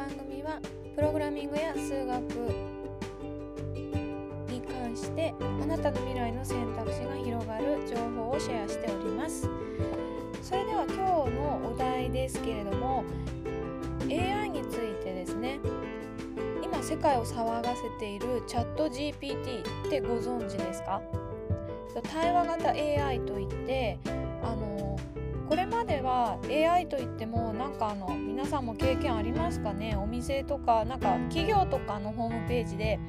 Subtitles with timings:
[0.00, 0.58] 番組は
[0.96, 2.22] プログラミングや数学
[4.48, 9.46] に関してあなたの未来の選択肢が広がる情報をシェアしております。
[10.42, 11.00] それでは今日
[11.32, 13.04] のお題ですけれども
[14.08, 15.60] AI についてですね。
[16.64, 21.02] 今世界を騒がせているチャット GPT ってご存知ですか？
[22.10, 23.98] 対話型 AI といって
[24.42, 24.69] あの
[25.50, 29.96] これまでは AI といってもなんかあの皆さんも経験ありますかね？
[29.96, 33.00] お店とかなんか企業とかのホームページで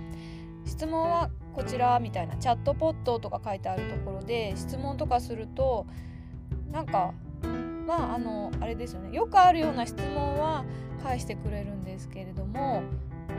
[0.65, 5.85] 質問はこちらみたいなチャットポットとか書いてあるところで質問とかすると
[6.71, 7.13] なんか
[7.85, 9.15] まああのあれですよね。
[9.15, 10.65] よくあるような質問は
[11.03, 12.83] 返してくれるんですけれども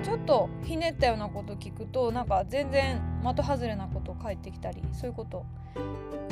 [0.03, 5.45] ちょっとひねったようなこと聞くとなんか全然的外れなこと返ってきたりそういうこと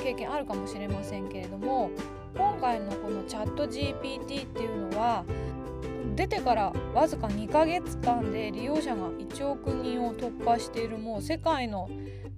[0.03, 1.91] 経験あるかもしれませんけれども
[2.37, 5.25] 今回のこのチャット GPT っていうのは
[6.17, 11.89] 出てからわずか2ヶ月間で利用者が1億人を突破しているもう世界の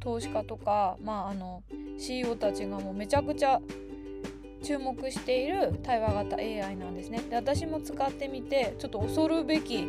[0.00, 1.62] 投資家とか、まあ、あの
[1.98, 3.60] CEO たちがもうめちゃくちゃ
[4.62, 7.20] 注目している対話型 AI なんですね。
[7.28, 9.86] で私も使ってみてちょっと恐るべき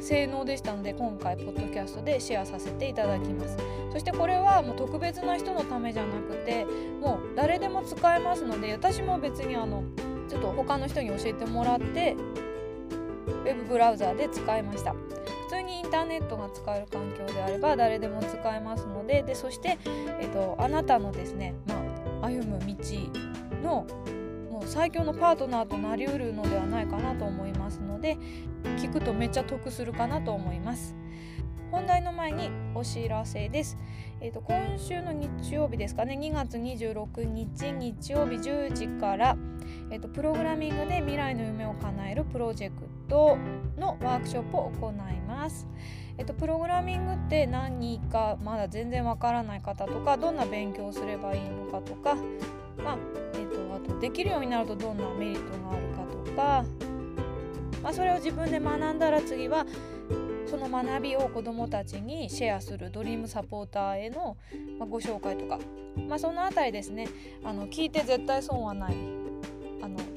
[0.00, 3.56] 性能でしたので今回ポッドキャストでシェアさせていただきます。
[3.92, 6.66] そしてこれはもう特別な人のためじゃなくて
[7.00, 9.84] もう誰でも使えますので私も別にあの
[10.28, 12.14] ちょっと他の人に教えてもらって
[13.26, 14.94] ウェブブラウザーで使いました。
[15.46, 19.78] 普通にインターネットが使える環境であれば誰でも使えますのででそして、
[20.20, 21.74] えっと、あなたのですね、ま
[22.22, 22.74] あ、歩む道
[23.62, 23.86] の
[24.50, 28.16] もう最強のパートナーとなりうるのではないかなと思いますので
[28.78, 30.94] 聞くとめっちゃ得するかなと思います。
[31.70, 33.76] 本題の前にお知らせです、
[34.20, 36.16] えーと、今週の日曜日ですかね。
[36.16, 39.36] 2月26日日曜日10時から、
[39.90, 42.74] えーと、プログラミングで未来の夢を叶えるプロジェク
[43.08, 43.38] ト
[43.78, 45.66] のワークショップを行います。
[46.18, 52.16] えっと、プログラミングって何かまだ全然わからない方とかどんな勉強をすればいいのかとか、
[52.78, 52.98] まあ
[53.34, 56.64] えっと、あとできるようになるとどんなメリットがあるかとか、
[57.82, 59.66] まあ、それを自分で学んだら次は
[60.46, 64.36] その学びを子どもたちにシェアするドリームサポーターへの
[64.88, 65.58] ご紹介とか、
[66.08, 67.08] まあ、その辺りですね
[67.44, 68.94] あの聞いて絶対損はない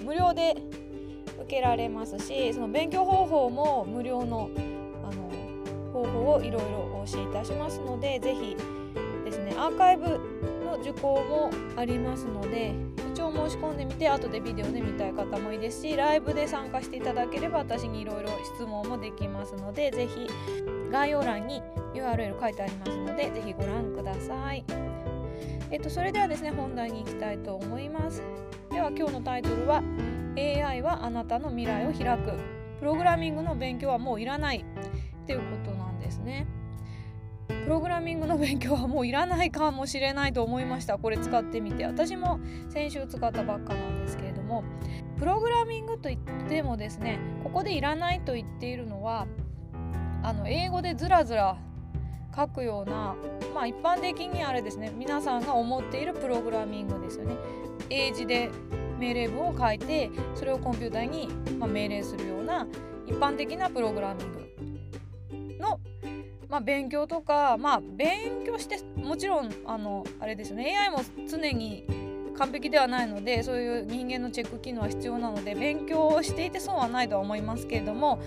[0.09, 0.55] 無料で
[1.43, 4.49] 受けられますしその勉強方法も無料の
[5.03, 5.29] あの
[5.93, 8.57] 方法をいろいろお教えいたしますので是非
[9.23, 10.05] ですねアーカイブ
[10.65, 12.73] の受講もありますので
[13.13, 20.27] 一応申し込んでみて後でビデオで見たい方もいいですしライブで参加していただければ私にいろいろ質問もできますので是非
[20.91, 21.61] 概要欄に
[21.93, 25.18] URL 書いてありますので是非ご覧ください。
[25.71, 28.23] えっと、それではですね本題に行きたいと思います。
[28.71, 29.83] では今日のタイトルは
[30.37, 32.33] AI はあなたの未来を開く。
[32.79, 34.65] プログラミングの勉強はもういらない。
[35.23, 36.47] っていうことなんですね。
[37.47, 40.97] プログラミングの勉強はもういらないかもしれないと思いました。
[40.97, 41.85] これ使ってみて。
[41.85, 42.39] 私も
[42.69, 44.63] 先週使ったばっかなんですけれども。
[45.19, 46.17] プログラミングといっ
[46.47, 49.27] てもですねここでいらないと言っているのは
[50.23, 51.57] あの英語でずらずら
[52.39, 53.15] 書くような
[53.53, 57.35] まあ一般的にあれですね皆さんが思っているプログラミングですよね。
[57.89, 58.49] 英字で
[58.99, 62.67] 命令文を書いてそれをコンピューターに、ま命令するような
[63.07, 65.79] 一般的なプログラミングの
[66.49, 71.85] まあ、勉強とか、まあ、勉強してもちろんあのあれですよね AI も常に
[72.39, 78.19] 完璧ではないのでそういう人間のチェック機能は必要なので勉強していて損はないとは思いますけれども、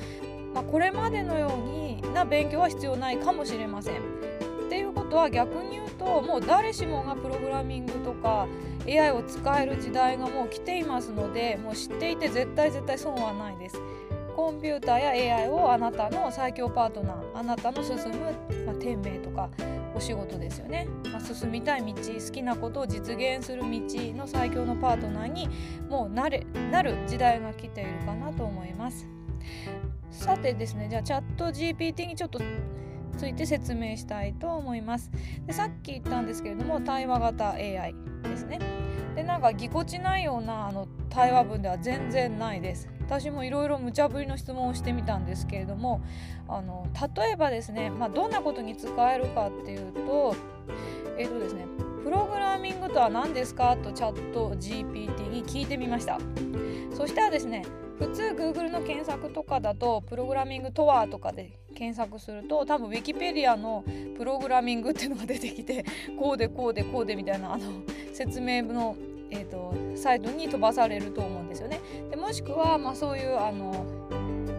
[0.55, 3.95] まあ、これまでのようにな勉強は必要ないかもしれません。
[4.67, 8.47] っていうことは逆に言うともう誰しもがプログラミングとか
[8.87, 13.77] AI を使える時代がもう来ていますのでもう知っていて絶対絶対損はないです。
[14.35, 18.33] コンピューターや AI をあなたの最強パートナーあなたの進む、
[18.65, 19.51] まあ、天命とか
[19.95, 25.49] お仕事ですよね、まあ、進みたい道好きなことを実現する道の最強のパートナーに
[25.89, 29.07] もうなれなる時代が来ているかなと思います
[30.11, 32.41] さてですねじゃあチャット GPT にちょっと
[33.17, 35.11] ついて説明したいと思います。
[35.47, 38.59] でさっき言ったんですけれども対話型 AI ですね。
[39.15, 42.89] でなんかぎこちないようなあの対話文では全然ないです。
[43.01, 46.01] 私もいろいろ無茶ぶりの質問をしてみたんですけれども
[46.49, 50.35] あの例えばですね、まあ、どんなことに使えるかっていうと
[51.19, 51.67] えっ、ー、とですね
[52.03, 53.77] プログラミングとは何ですか？
[53.77, 56.19] とチャット GPT に聞いてみました
[56.97, 57.65] そしたらですね
[57.99, 63.85] 普通 Google の検索とかだとプログラミングとはとかで検索すると多分 Wikipedia の
[64.17, 65.85] プログラミングっていうのが出てきて
[66.19, 67.65] こうでこうでこうでみたいなあの
[68.13, 68.97] 説明の
[69.35, 71.81] えーと、サイトに飛ばされると思うんですよね。
[72.11, 73.73] でもしくは、まあ、そういうあの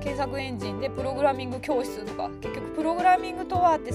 [0.01, 3.93] 検索エンジンでプログラミング教室とか結局プログラミングとはって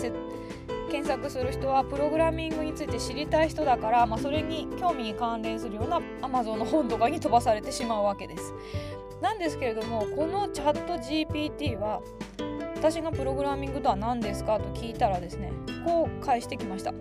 [0.88, 8.54] 検索する人はプログラミングについて知りたい人だから、まあ、それに興味に関連するような Amazon の本とかに飛ばされてしまうわけです。
[9.20, 12.00] なんですけれどもこのチャット GPT は
[12.76, 15.52] 私がプログラミングとは何ですかと聞いたらですね
[15.84, 16.92] こう返してきました。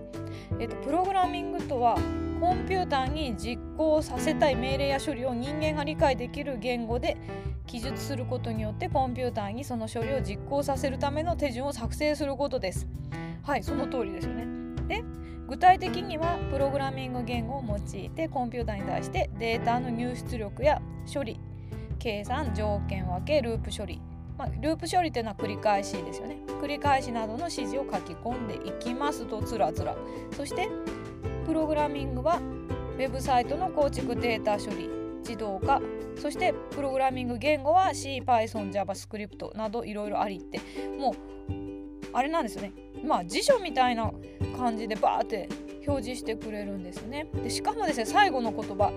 [0.60, 1.98] えっと、プログラミングとは
[2.40, 7.18] コンピューターに実行させたい命令や処理を人間が理解できる言語で
[7.66, 12.88] 記述することによってコンピューターにその処理を実行させるための手順を作成することです。
[13.48, 14.46] はいその通りですよね。
[14.90, 15.06] で
[15.48, 21.40] 具体的にはプログラミング言語を用いてコンピューターに対してデータの入出力や処理
[21.98, 24.02] 計算条件分けループ処理。
[24.38, 26.40] まあ、ループ処理というのは繰り返しですよね。
[26.62, 29.96] 繰り返しなどの指示を書き込んでいきますとつらつら。
[30.36, 30.68] そして
[31.46, 32.42] プログラミングは
[32.98, 34.90] ウェブサイトの構築データ処理
[35.20, 35.82] 自動化。
[36.22, 40.60] そしてプログラミング言語は C、Python、JavaScript などいろいろありって。
[41.00, 41.16] も
[41.48, 41.77] う
[42.14, 42.74] あれなんですよね。
[43.06, 44.12] まあ辞書みたいな
[44.58, 45.50] 感じでバーって
[45.88, 47.28] 表示してくれるんですね。
[47.44, 48.92] でしかもですね最後の言葉。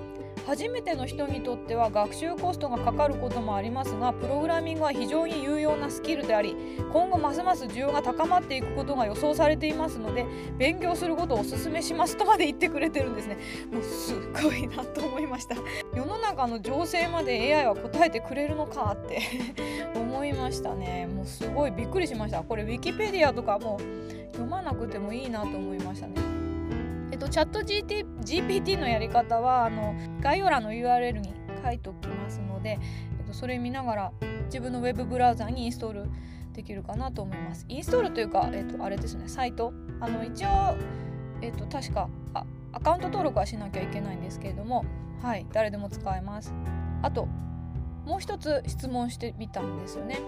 [0.46, 6.56] 初めての人にとっては学習コストがかかることもありますがプログラミングは非常に有用なスキルであり
[6.92, 10.26] 今後ますます需要が高まっていくことが予想されていますので
[10.58, 13.36] 勉強することをお勧めしますとまで言ってくれてるんですね。
[13.70, 15.56] もうすごいなと思いました。
[15.94, 19.20] 世の中の情勢まで AI は答えてくれるのかって
[20.20, 23.80] 思いましたねもうすごいびっくりしましたこれウィキペディアとかも
[24.32, 26.14] 読まなくてもいいなと思いましたね
[27.10, 31.32] えっとチャット GT GPT のやり方はあの概要欄の URL に
[31.64, 32.78] 書いておきますので、
[33.18, 34.12] えっと、それ見ながら
[34.44, 36.10] 自分のウェブブラウザにインストール
[36.52, 37.64] できるかなと思います。
[37.68, 39.72] インストールというか、えっと、あれですね、サイト。
[40.00, 40.48] あの一応、
[41.40, 42.08] えっと、確か
[42.72, 44.84] アカウント登録はしなきゃいけないんですけれども、
[45.22, 46.52] はい、誰でも使えます。
[47.02, 47.28] あと、
[48.10, 50.18] もう一つ質問してみたんですよね。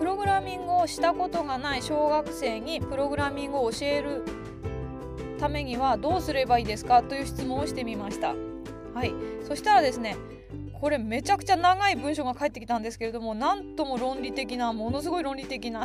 [0.00, 4.24] プログラミングをしたことがない小学生にプログラミングを教える
[5.38, 8.34] ためにはどうすればいいですかという質問をしてみました
[8.94, 9.12] はい。
[9.46, 10.16] そしたらですね
[10.80, 15.84] これめちゃくちゃ長い文章が返ってきたんですけれどもなんとも論理的なものすごい論理的な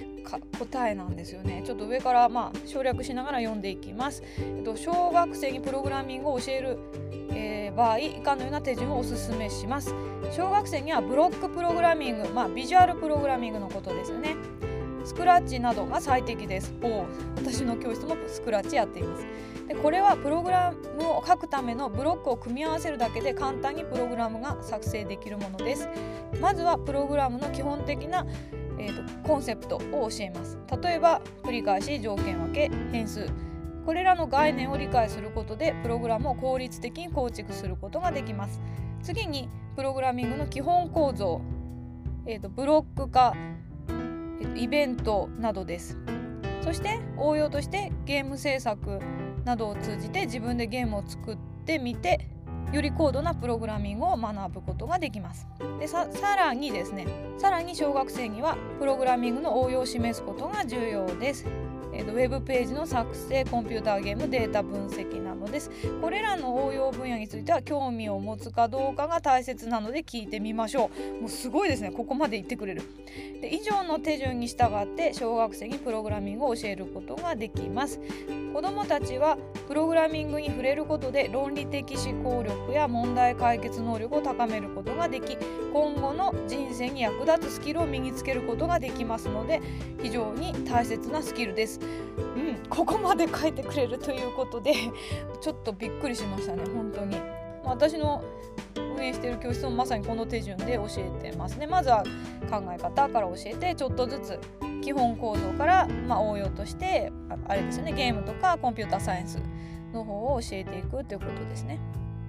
[0.58, 1.62] 答えなんですよね。
[1.64, 6.78] ちょっと上からまあ省略しながら読んでいきます、えっと、小学生にプログラミングを教える、
[7.32, 9.94] えー、場合以下のような手順をお勧めします。
[10.30, 14.36] 小学生にはブロックプログラミングまあビジュアルプログラミングのことですよね。
[15.04, 16.72] スクラッチなどが最適です。
[16.82, 17.06] お
[17.36, 19.26] 私の教室もスクラッチやっています。
[19.68, 25.88] でこれはプログラムを書くためのブロックを組み合わせるだけで簡単にプログラムが作成できるものです。
[26.40, 28.26] まずはプログラムの基本的な、
[28.78, 30.58] えーと、コンセプトを教えます。
[30.82, 33.28] 例えば繰り返し条件分け変数
[33.84, 38.60] これらの概念を理解することでプログラムを効率的に構築することができます。
[39.02, 41.42] 次にプログラミングの基本構造、
[42.26, 43.34] えーとブロック化
[44.56, 45.98] イベントなどです。
[46.62, 48.98] そして応用としてゲーム制作
[49.44, 51.36] などを通じて自分でゲームを作っ
[51.66, 52.26] てみて
[52.72, 55.46] より高度なプログラミングを学ぶことができます。
[55.78, 57.06] でさらにですね
[57.38, 61.46] さらに小学生にはプログラミングの応用を示すことが重要です。
[61.94, 65.70] えーと、ウェブページの作成コンピューターゲームデータ分析なのです。
[66.00, 71.22] これらの応用分野については興味を持つかどうかが大切なので聞いてみましょう。
[71.22, 71.92] もうすごいですね。
[71.92, 72.82] ここまで言ってくれる。
[73.40, 78.00] で以上の手順に従って小学生にプログラミングを教えることができます。
[78.52, 79.36] 子どもたちは
[79.66, 85.36] プログラミングに触れることで論理的思考力や問題解決能力を高めることができ
[85.72, 89.60] 今後の人生に役立つスキルを身につけることができますので
[90.00, 91.80] 非常に大切なスキルです。
[92.36, 94.72] うん、ここまで書いてくれるということで
[95.40, 97.16] ちょっとびっくりしましたね本当に。
[97.64, 98.22] 私の
[98.76, 101.66] 運営している教室もまさにこの手順で教えてますね。
[101.66, 102.04] まずは
[102.50, 104.38] 考え方から教えてちょっとずつ
[104.82, 107.10] 基本構造から、まあ、応用として
[107.48, 109.38] あれですよねゲームとかコンピューターサイエンス
[109.94, 111.80] の方を教えていくということですね。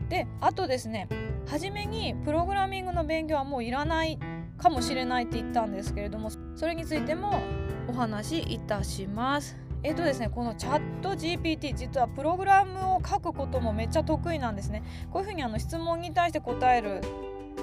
[0.09, 1.09] であとですね
[1.47, 4.19] 初めにプログラミングの勉強はもういらない
[4.57, 7.41] かもしれないって言ったんですけれどもそれについても
[7.87, 17.01] お話いたしますえっ、とですねこのチャット GPT 実はプログラムを書くこともめっちゃ得意なんですねこういうふうにあの質問に対して答える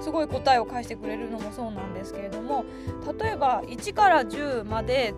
[0.00, 2.64] すごい答えを返してくれるのもそうなんですけれども
[3.18, 5.14] 例えば1から10まで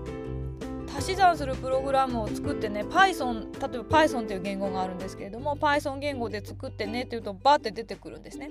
[0.97, 8.51] 足し算するプログラムを作ってね Python 例えば Python っていう言語があるんですけれども Python 言語で作ってねっていうとバーって出てくるんですね。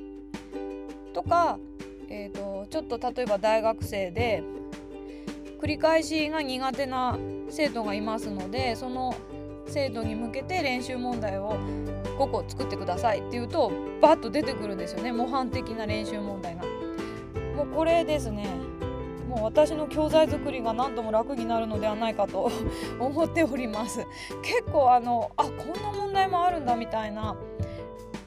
[1.14, 1.58] とか、
[2.10, 4.44] えーとちょっと例えば大学生で
[5.64, 7.18] 繰り返しが苦手な
[7.50, 9.16] 生徒がいますのでその
[9.66, 11.56] 生徒に向けて練習問題を
[12.20, 15.14] 5個作ってくださいっていうとバッと出てくるんですよね。
[15.14, 16.64] 模範的な練習問題が。
[17.56, 18.46] もうこれですね。
[19.30, 22.52] もう私の教材作りが何とも楽になるのではないかと
[23.00, 24.06] 思っております。
[24.42, 27.38] 結構あのあこんな問題もあるんだみたいな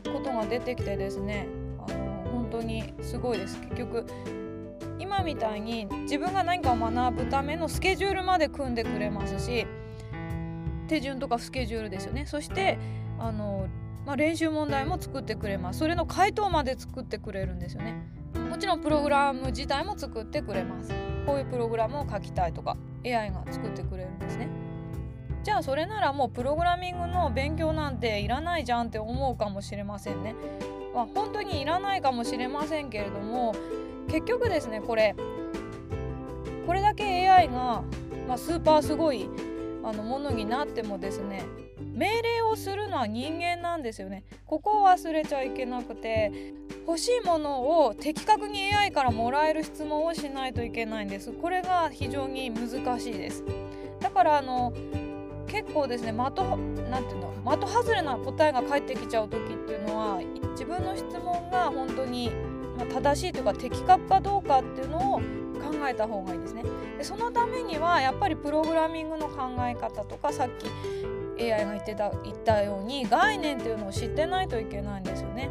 [0.05, 1.49] ことが出てきてですね。
[1.87, 3.61] あの本当にすごいです。
[3.61, 4.07] 結局
[5.07, 9.65] 今みたいに自分が何かを学ぶためのスケジュールまで組んでくれますし
[10.89, 12.27] 手順とかスケジュールですよね。
[12.27, 12.77] そして
[13.19, 13.69] あの、
[14.05, 15.79] まあ、練習問題も作ってくれます。
[15.79, 17.95] それの回答まで作ってくれるんですよね。
[18.51, 20.91] もちろんプログラム自体も作ってくれます。
[21.25, 24.49] こういうプログラムを書きたいとか AI が作ってくれるんですね。
[25.45, 30.35] じゃあそれならもうプログラミングの勉強なんていらないじゃんって思うかもしれませんね。
[30.93, 33.55] まあ本当にいらないかもしれませんけれども
[34.09, 35.15] 結局ですねこれ。
[36.67, 37.85] これだけ AI が、
[38.27, 39.29] まあ、スーパーすごい
[39.85, 41.45] あのものになってもですね
[41.95, 44.25] 命令をするのは人間なんですよね。
[44.45, 46.53] ここを忘れちゃいけなくて
[46.87, 51.33] 欲しいものを的確に AI からもらえる質問をしないといけないんです。
[51.33, 53.45] これが非常に難しいです。
[54.01, 54.73] だからあの
[55.47, 56.19] 結構ですね的
[56.91, 60.21] なんていうの的外れな答えが返ってきちゃう時っていうのは
[60.51, 62.31] 自分の質問が本当に
[62.77, 65.23] まあ、正しいというか的確かどうかっていうのを考
[65.89, 66.63] えた方がいいですね。
[66.99, 70.51] でそのためにはやっぱりプログラミングの考え方とかさっ
[71.37, 75.51] き AI が言ってた言ったように概念っていうのを知ってないといけないんですよね。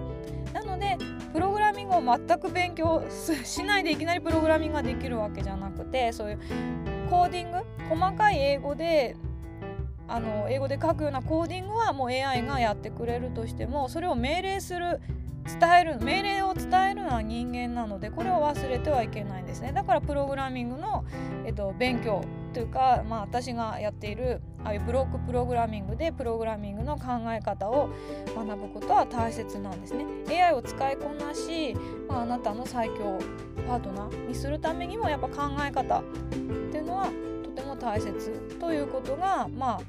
[0.53, 0.97] なので
[1.33, 3.03] プログラミングを全く勉強
[3.43, 6.39] しないでいきなりプログラミングができるわけじゃなくてそういう
[7.09, 7.57] コーディング
[7.89, 9.15] 細かい英語で
[10.07, 15.01] あの英語で書くようなコーディングはもう AI がやってくれるとしてもそれを命令する
[15.45, 21.05] 伝える命令を伝えるのは人間なのでこれを忘れてはいけないんですねだからプログラミングの、
[21.45, 22.23] えっと、勉強
[22.53, 27.89] というか、まあ、私がやっているああいうブロックプログラミングでプログラミングの考え方を
[28.35, 31.75] 学ぶことは大切なんですね AI を使いこなし、
[32.07, 33.19] まあ、あなたの最強
[33.67, 36.03] パートナーにするためにもやっぱ考え方っ
[36.71, 37.09] ていうのは
[37.43, 39.81] とても大切ということがまあ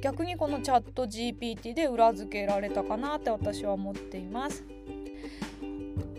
[0.00, 4.64] 逆にこのチャット GPT で裏付けられたかなって私は思っています。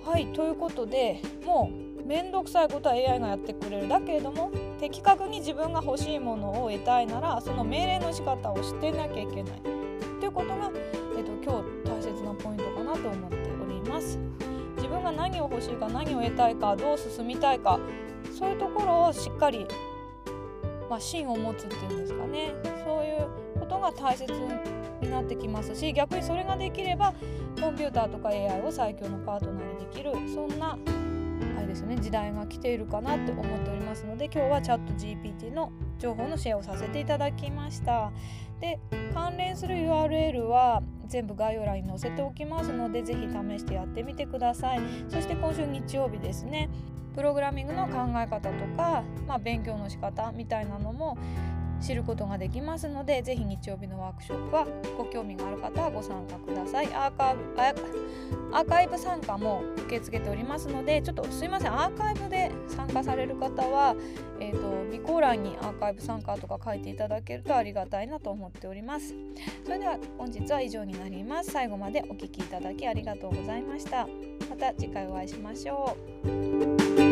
[0.04, 1.72] はいということでも
[2.04, 3.88] う面倒くさいことは AI がやってくれる。
[3.88, 9.62] だけれども的確に自分が欲しいものを得たいならその命令の仕方を知っていなきゃいけない。
[10.20, 10.72] ということが、
[11.18, 14.20] えっと、今日大切なポイントかなと思っております。
[14.76, 17.80] 自分が何を欲しいか何を得たいかどう進みたいか
[18.38, 19.66] そういうところをしっかり、
[20.90, 22.54] まあ、芯を持つっていうんですかね。
[22.86, 24.32] そういうことが大切
[25.02, 27.14] になってきますし逆にそれができれば
[27.60, 30.78] コンピューターとか AI を最強のパートナーにできるそんな
[31.58, 38.12] あれですね時代が来ているかなって思っておりますので今日はチャット GPT の情報のシェアをさせていただきました。
[38.60, 38.80] で
[39.14, 44.82] 関連する URL は全部概要欄に載せておきますのでぜひ試してやってみてください。
[45.10, 46.70] そして今週日曜日ですね。
[47.16, 51.18] プログラミングの考え方とか、まあ、勉強の仕方みたいなのも
[51.82, 54.68] 知ることができますのでぜひ日曜日のワークショップは
[54.98, 56.88] ご興味がある方はご参加ください。
[56.94, 57.42] アーカイブ
[58.52, 61.74] アーカイブ参加も受け付けておりますのでちょっとすいません。
[61.74, 63.96] アーカイブで参加される方は、
[64.40, 64.60] えーと、
[64.92, 69.14] 備考欄にアーカイブ参加とか書いていただけるとありがたいなと思っております。
[69.64, 71.52] それでは本日は以上になります。
[71.52, 74.08] 最後までお聴きいただきありがとうございました。
[74.50, 77.05] また次回お会いしましょう。